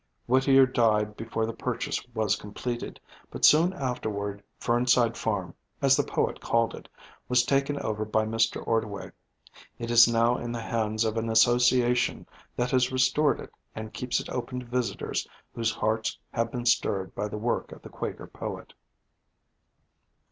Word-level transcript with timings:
Whittier 0.25 0.65
died 0.65 1.15
before 1.15 1.45
the 1.45 1.53
purchase 1.53 2.03
was 2.15 2.35
completed, 2.35 2.99
but 3.29 3.45
soon 3.45 3.71
afterward 3.71 4.41
Fernside 4.59 5.15
Farm, 5.15 5.53
as 5.79 5.95
the 5.95 6.03
poet 6.03 6.41
called 6.41 6.73
it, 6.73 6.89
was 7.29 7.43
taken 7.45 7.77
over 7.79 8.03
by 8.03 8.25
Mr. 8.25 8.65
Ordway. 8.65 9.11
It 9.77 9.91
is 9.91 10.07
now 10.11 10.37
in 10.39 10.51
the 10.53 10.59
hands 10.61 11.03
of 11.05 11.17
an 11.17 11.29
association 11.29 12.25
that 12.55 12.71
has 12.71 12.91
restored 12.91 13.39
it 13.41 13.53
and 13.75 13.93
keeps 13.93 14.19
it 14.19 14.27
open 14.31 14.61
to 14.61 14.65
visitors 14.65 15.27
whose 15.53 15.71
hearts 15.71 16.17
have 16.33 16.51
been 16.51 16.65
stirred 16.65 17.13
by 17.13 17.27
the 17.27 17.37
work 17.37 17.71
of 17.71 17.83
the 17.83 17.89
Quaker 17.89 18.25
poet. 18.25 18.73